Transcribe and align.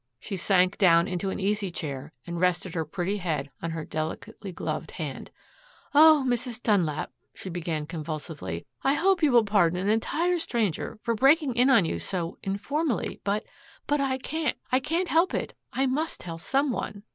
She 0.19 0.35
sank 0.35 0.79
down 0.79 1.07
into 1.07 1.29
an 1.29 1.39
easy 1.39 1.69
chair 1.69 2.11
and 2.25 2.39
rested 2.41 2.73
her 2.73 2.85
pretty 2.85 3.17
head 3.17 3.51
on 3.61 3.69
her 3.69 3.85
delicately 3.85 4.51
gloved 4.51 4.89
hand. 4.93 5.29
"Oh, 5.93 6.25
Mrs. 6.27 6.59
Dunlap," 6.63 7.11
she 7.35 7.51
began 7.51 7.85
convulsively, 7.85 8.65
"I 8.81 8.95
hope 8.95 9.21
you 9.21 9.31
will 9.31 9.45
pardon 9.45 9.77
an 9.77 9.89
entire 9.89 10.39
stranger 10.39 10.97
for 11.03 11.13
breaking 11.13 11.55
in 11.55 11.69
on 11.69 11.85
you 11.85 11.99
so 11.99 12.39
informally 12.41 13.21
but 13.23 13.45
but 13.85 14.01
I 14.01 14.17
can't 14.17 14.57
I 14.71 14.79
can't 14.79 15.07
help 15.09 15.35
it. 15.35 15.53
I 15.71 15.85
must 15.85 16.19
tell 16.19 16.39
some 16.39 16.71
one." 16.71 17.03